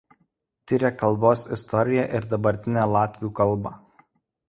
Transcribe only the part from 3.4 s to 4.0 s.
kalbą.